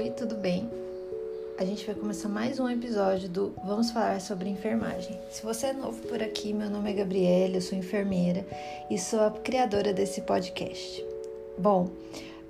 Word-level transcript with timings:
Oi, 0.00 0.08
tudo 0.08 0.34
bem? 0.34 0.66
A 1.58 1.64
gente 1.66 1.84
vai 1.84 1.94
começar 1.94 2.26
mais 2.26 2.58
um 2.58 2.66
episódio 2.70 3.28
do 3.28 3.52
Vamos 3.62 3.90
Falar 3.90 4.18
sobre 4.18 4.48
Enfermagem. 4.48 5.20
Se 5.30 5.42
você 5.42 5.66
é 5.66 5.72
novo 5.74 6.00
por 6.08 6.22
aqui, 6.22 6.54
meu 6.54 6.70
nome 6.70 6.88
é 6.88 6.94
Gabriela, 6.94 7.56
eu 7.56 7.60
sou 7.60 7.76
enfermeira 7.76 8.46
e 8.90 8.98
sou 8.98 9.20
a 9.20 9.30
criadora 9.30 9.92
desse 9.92 10.22
podcast. 10.22 11.04
Bom, 11.58 11.90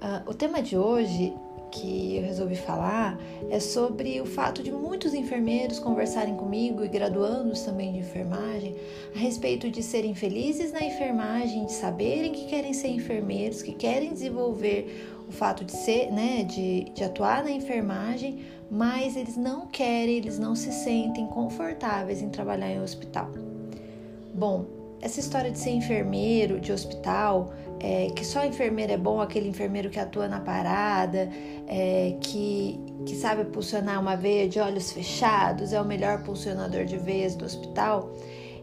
uh, 0.01 0.31
o 0.31 0.33
tema 0.33 0.63
de 0.63 0.79
hoje 0.79 1.35
que 1.71 2.17
eu 2.17 2.23
resolvi 2.23 2.57
falar 2.57 3.19
é 3.49 3.61
sobre 3.61 4.21
o 4.21 4.27
fato 4.27 4.63
de 4.63 4.71
muitos 4.71 5.15
enfermeiros 5.15 5.79
conversarem 5.79 6.37
comigo 6.37 6.85
e 6.85 6.89
graduandos 6.89 7.63
também 7.63 7.93
de 7.93 7.99
enfermagem 7.99 8.75
a 9.15 9.19
respeito 9.19 9.71
de 9.71 9.83
serem 9.83 10.15
felizes 10.15 10.73
na 10.73 10.83
enfermagem, 10.83 11.67
de 11.67 11.73
saberem 11.73 12.33
que 12.33 12.47
querem 12.47 12.73
ser 12.73 12.89
enfermeiros, 12.89 13.63
que 13.63 13.73
querem 13.73 14.13
desenvolver 14.13 15.09
o 15.29 15.33
fato 15.33 15.65
de 15.65 15.73
ser, 15.73 16.11
né, 16.11 16.43
de, 16.43 16.91
de 16.91 17.05
atuar 17.05 17.45
na 17.45 17.51
enfermagem, 17.51 18.41
mas 18.71 19.17
eles 19.17 19.37
não 19.37 19.67
querem, 19.67 20.17
eles 20.17 20.39
não 20.39 20.55
se 20.55 20.73
sentem 20.73 21.27
confortáveis 21.27 22.21
em 22.21 22.29
trabalhar 22.29 22.71
em 22.71 22.81
hospital. 22.81 23.31
Bom, 24.35 24.80
essa 25.01 25.19
história 25.19 25.51
de 25.51 25.59
ser 25.59 25.71
enfermeiro 25.71 26.61
de 26.61 26.73
hospital, 26.73 27.53
é, 27.79 28.09
que 28.15 28.25
só 28.25 28.45
enfermeiro 28.45 28.93
é 28.93 28.97
bom, 28.97 29.21
aquele 29.21 29.49
enfermeiro 29.49 29.89
que 29.89 29.99
atua 29.99 30.29
na 30.29 30.41
parada, 30.41 31.31
é, 31.67 32.17
que, 32.21 32.79
que 33.07 33.17
sabe 33.17 33.45
pulsionar 33.47 33.99
uma 33.99 34.17
veia 34.17 34.49
de 34.49 34.61
olhos 34.61 34.93
fechados, 34.93 35.73
é 35.73 35.81
o 35.81 35.85
melhor 35.85 36.23
pulsionador 36.23 36.85
de 36.85 36.99
veias 36.99 37.35
do 37.35 37.45
hospital, 37.45 38.11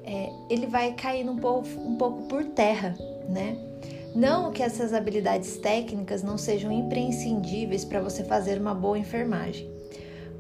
é, 0.06 0.30
ele 0.50 0.68
vai 0.68 0.94
caindo 0.94 1.32
um 1.32 1.38
pouco, 1.38 1.68
um 1.80 1.96
pouco 1.96 2.24
por 2.24 2.44
terra, 2.46 2.96
né? 3.28 3.58
Não 4.16 4.52
que 4.52 4.64
essas 4.64 4.94
habilidades 4.94 5.58
técnicas 5.58 6.24
não 6.24 6.38
sejam 6.38 6.72
imprescindíveis 6.72 7.84
para 7.84 8.00
você 8.00 8.24
fazer 8.24 8.60
uma 8.60 8.74
boa 8.74 8.98
enfermagem, 8.98 9.70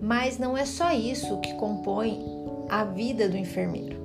mas 0.01 0.37
não 0.37 0.57
é 0.57 0.65
só 0.65 0.91
isso 0.91 1.39
que 1.41 1.53
compõe 1.55 2.23
a 2.69 2.83
vida 2.83 3.27
do 3.27 3.37
enfermeiro 3.37 3.96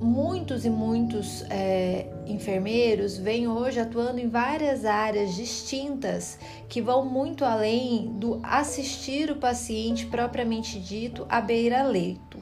muitos 0.00 0.64
e 0.64 0.70
muitos 0.70 1.42
é, 1.48 2.06
enfermeiros 2.26 3.16
vêm 3.16 3.48
hoje 3.48 3.80
atuando 3.80 4.20
em 4.20 4.28
várias 4.28 4.84
áreas 4.84 5.34
distintas 5.34 6.38
que 6.68 6.82
vão 6.82 7.04
muito 7.04 7.44
além 7.44 8.12
do 8.18 8.40
assistir 8.42 9.30
o 9.30 9.36
paciente 9.36 10.06
propriamente 10.06 10.78
dito 10.78 11.26
à 11.28 11.40
beira-leito. 11.40 12.38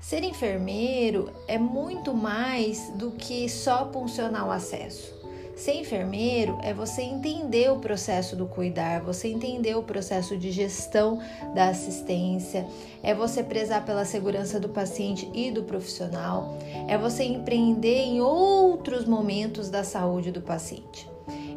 Ser 0.00 0.22
enfermeiro 0.22 1.32
é 1.48 1.58
muito 1.58 2.14
mais 2.14 2.90
do 2.90 3.10
que 3.10 3.48
só 3.48 3.90
funcionar 3.92 4.46
o 4.46 4.52
acesso. 4.52 5.25
Ser 5.56 5.72
enfermeiro 5.72 6.58
é 6.62 6.74
você 6.74 7.00
entender 7.00 7.72
o 7.72 7.78
processo 7.78 8.36
do 8.36 8.44
cuidar, 8.44 9.00
você 9.00 9.28
entender 9.28 9.74
o 9.74 9.82
processo 9.82 10.36
de 10.36 10.52
gestão 10.52 11.18
da 11.54 11.70
assistência, 11.70 12.68
é 13.02 13.14
você 13.14 13.42
prezar 13.42 13.82
pela 13.82 14.04
segurança 14.04 14.60
do 14.60 14.68
paciente 14.68 15.30
e 15.32 15.50
do 15.50 15.62
profissional, 15.62 16.58
é 16.86 16.98
você 16.98 17.24
empreender 17.24 18.02
em 18.02 18.20
outros 18.20 19.06
momentos 19.06 19.70
da 19.70 19.82
saúde 19.82 20.30
do 20.30 20.42
paciente. 20.42 21.08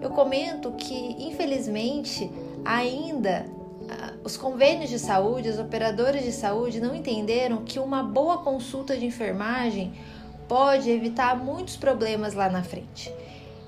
Eu 0.02 0.12
comento 0.12 0.72
que, 0.72 0.96
infelizmente, 1.20 2.32
ainda 2.64 3.48
ah, 3.90 4.14
os 4.24 4.38
convênios 4.38 4.90
de 4.90 4.98
saúde, 4.98 5.50
os 5.50 5.60
operadores 5.60 6.24
de 6.24 6.32
saúde 6.32 6.80
não 6.80 6.96
entenderam 6.96 7.66
que 7.66 7.80
uma 7.80 8.02
boa 8.02 8.38
consulta 8.38 8.96
de 8.96 9.06
enfermagem 9.06 9.92
pode 10.48 10.90
evitar 10.90 11.38
muitos 11.38 11.76
problemas 11.76 12.34
lá 12.34 12.48
na 12.50 12.64
frente. 12.64 13.14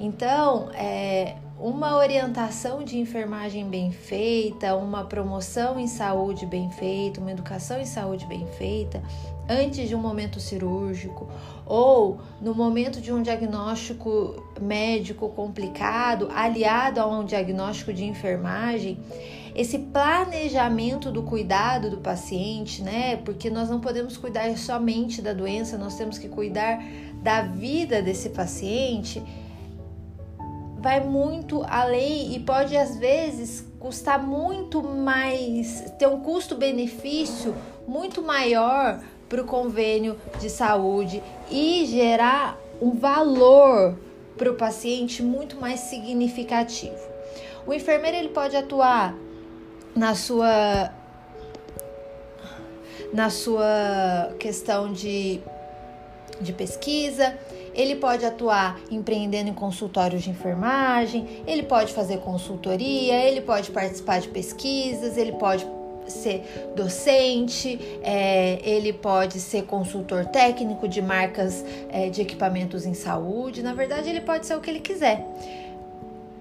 Então, 0.03 0.71
é, 0.73 1.35
uma 1.59 1.95
orientação 1.95 2.83
de 2.83 2.97
enfermagem 2.97 3.69
bem 3.69 3.91
feita, 3.91 4.75
uma 4.75 5.03
promoção 5.03 5.79
em 5.79 5.85
saúde 5.85 6.43
bem 6.47 6.71
feita, 6.71 7.21
uma 7.21 7.31
educação 7.31 7.79
em 7.79 7.85
saúde 7.85 8.25
bem 8.25 8.47
feita, 8.57 9.03
antes 9.47 9.87
de 9.87 9.93
um 9.93 9.99
momento 9.99 10.39
cirúrgico 10.39 11.29
ou 11.67 12.19
no 12.41 12.55
momento 12.55 12.99
de 12.99 13.13
um 13.13 13.21
diagnóstico 13.21 14.43
médico 14.59 15.29
complicado, 15.29 16.29
aliado 16.33 16.99
a 16.99 17.05
um 17.05 17.23
diagnóstico 17.23 17.93
de 17.93 18.03
enfermagem, 18.03 18.97
esse 19.53 19.77
planejamento 19.77 21.11
do 21.11 21.21
cuidado 21.21 21.91
do 21.91 21.97
paciente, 21.97 22.81
né? 22.81 23.17
Porque 23.17 23.51
nós 23.51 23.69
não 23.69 23.79
podemos 23.79 24.17
cuidar 24.17 24.57
somente 24.57 25.21
da 25.21 25.31
doença, 25.31 25.77
nós 25.77 25.93
temos 25.93 26.17
que 26.17 26.27
cuidar 26.27 26.83
da 27.21 27.43
vida 27.43 28.01
desse 28.01 28.29
paciente 28.29 29.21
vai 30.81 30.99
muito 30.99 31.63
além 31.69 32.35
e 32.35 32.39
pode 32.39 32.75
às 32.75 32.97
vezes 32.97 33.63
custar 33.79 34.21
muito 34.21 34.81
mais, 34.81 35.91
ter 35.97 36.07
um 36.07 36.19
custo-benefício 36.19 37.55
muito 37.87 38.21
maior 38.21 38.99
para 39.29 39.41
o 39.41 39.45
convênio 39.45 40.17
de 40.39 40.49
saúde 40.49 41.21
e 41.49 41.85
gerar 41.85 42.59
um 42.81 42.91
valor 42.91 43.97
para 44.37 44.51
o 44.51 44.55
paciente 44.55 45.21
muito 45.21 45.59
mais 45.59 45.81
significativo. 45.81 46.97
O 47.65 47.73
enfermeiro 47.73 48.17
ele 48.17 48.29
pode 48.29 48.55
atuar 48.55 49.15
na 49.95 50.15
sua 50.15 50.91
na 53.13 53.29
sua 53.29 54.33
questão 54.39 54.91
de, 54.91 55.41
de 56.39 56.53
pesquisa, 56.53 57.37
ele 57.73 57.95
pode 57.95 58.25
atuar 58.25 58.79
empreendendo 58.89 59.49
em 59.49 59.53
consultórios 59.53 60.23
de 60.23 60.29
enfermagem, 60.29 61.43
ele 61.47 61.63
pode 61.63 61.93
fazer 61.93 62.17
consultoria, 62.17 63.15
ele 63.25 63.41
pode 63.41 63.71
participar 63.71 64.19
de 64.19 64.27
pesquisas, 64.27 65.17
ele 65.17 65.33
pode 65.33 65.65
ser 66.07 66.73
docente, 66.75 67.79
é, 68.03 68.59
ele 68.63 68.91
pode 68.91 69.39
ser 69.39 69.63
consultor 69.63 70.25
técnico 70.25 70.87
de 70.87 71.01
marcas 71.01 71.63
é, 71.89 72.09
de 72.09 72.21
equipamentos 72.21 72.85
em 72.85 72.93
saúde. 72.93 73.63
Na 73.63 73.73
verdade, 73.73 74.09
ele 74.09 74.21
pode 74.21 74.45
ser 74.45 74.55
o 74.55 74.61
que 74.61 74.69
ele 74.69 74.79
quiser. 74.79 75.25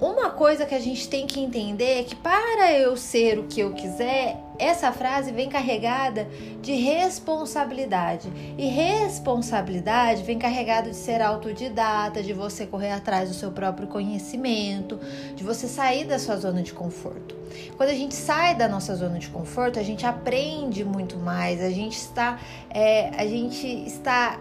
Uma 0.01 0.31
coisa 0.31 0.65
que 0.65 0.75
a 0.75 0.81
gente 0.81 1.07
tem 1.11 1.27
que 1.27 1.39
entender 1.39 2.01
é 2.01 2.03
que 2.05 2.17
para 2.17 2.73
eu 2.73 2.97
ser 2.97 3.39
o 3.39 3.43
que 3.43 3.61
eu 3.61 3.75
quiser, 3.75 4.39
essa 4.59 4.91
frase 4.93 5.31
vem 5.31 5.47
carregada 5.47 6.27
de 6.63 6.73
responsabilidade. 6.73 8.33
E 8.57 8.67
responsabilidade 8.67 10.23
vem 10.23 10.39
carregada 10.39 10.89
de 10.89 10.97
ser 10.97 11.21
autodidata, 11.21 12.23
de 12.23 12.33
você 12.33 12.67
correr 12.67 12.93
atrás 12.93 13.29
do 13.29 13.35
seu 13.35 13.53
próprio 13.53 13.89
conhecimento, 13.89 14.99
de 15.37 15.45
você 15.45 15.69
sair 15.69 16.07
da 16.07 16.19
sua 16.19 16.37
zona 16.37 16.63
de 16.63 16.73
conforto. 16.73 17.37
Quando 17.77 17.91
a 17.91 17.95
gente 17.95 18.15
sai 18.15 18.55
da 18.55 18.67
nossa 18.67 18.97
zona 18.97 19.19
de 19.19 19.29
conforto, 19.29 19.79
a 19.79 19.83
gente 19.83 20.07
aprende 20.07 20.83
muito 20.83 21.19
mais, 21.19 21.61
a 21.61 21.69
gente 21.69 21.99
está, 21.99 22.41
é, 22.71 23.11
a 23.19 23.27
gente 23.27 23.67
está 23.67 24.41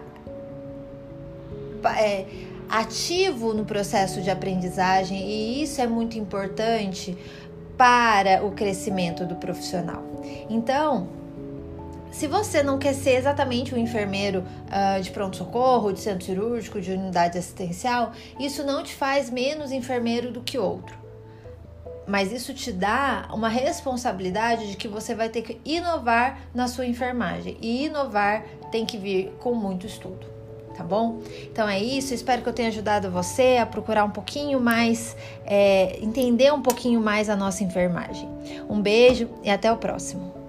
é, 1.98 2.24
ativo 2.70 3.52
no 3.52 3.64
processo 3.64 4.22
de 4.22 4.30
aprendizagem 4.30 5.18
e 5.28 5.62
isso 5.62 5.80
é 5.80 5.86
muito 5.88 6.16
importante 6.16 7.18
para 7.76 8.44
o 8.44 8.52
crescimento 8.52 9.26
do 9.26 9.34
profissional. 9.34 10.02
Então, 10.48 11.08
se 12.12 12.28
você 12.28 12.62
não 12.62 12.78
quer 12.78 12.94
ser 12.94 13.16
exatamente 13.16 13.74
um 13.74 13.78
enfermeiro 13.78 14.44
uh, 14.68 15.02
de 15.02 15.10
pronto-socorro, 15.10 15.92
de 15.92 16.00
centro 16.00 16.24
cirúrgico, 16.24 16.80
de 16.80 16.92
unidade 16.92 17.38
assistencial, 17.38 18.12
isso 18.38 18.62
não 18.62 18.84
te 18.84 18.94
faz 18.94 19.30
menos 19.30 19.72
enfermeiro 19.72 20.30
do 20.30 20.40
que 20.40 20.58
outro. 20.58 20.98
Mas 22.06 22.32
isso 22.32 22.52
te 22.54 22.72
dá 22.72 23.28
uma 23.32 23.48
responsabilidade 23.48 24.70
de 24.70 24.76
que 24.76 24.88
você 24.88 25.14
vai 25.14 25.28
ter 25.28 25.42
que 25.42 25.60
inovar 25.64 26.40
na 26.54 26.66
sua 26.66 26.86
enfermagem. 26.86 27.56
E 27.60 27.86
inovar 27.86 28.44
tem 28.70 28.84
que 28.84 28.98
vir 28.98 29.32
com 29.38 29.54
muito 29.54 29.86
estudo 29.86 30.39
tá 30.74 30.84
bom? 30.84 31.20
Então 31.50 31.68
é 31.68 31.78
isso, 31.78 32.14
espero 32.14 32.42
que 32.42 32.48
eu 32.48 32.52
tenha 32.52 32.68
ajudado 32.68 33.10
você 33.10 33.58
a 33.60 33.66
procurar 33.66 34.04
um 34.04 34.10
pouquinho 34.10 34.60
mais, 34.60 35.16
é, 35.44 35.98
entender 36.00 36.52
um 36.52 36.62
pouquinho 36.62 37.00
mais 37.00 37.28
a 37.28 37.36
nossa 37.36 37.62
enfermagem. 37.64 38.28
Um 38.68 38.80
beijo 38.80 39.28
e 39.42 39.50
até 39.50 39.70
o 39.72 39.76
próximo. 39.76 40.39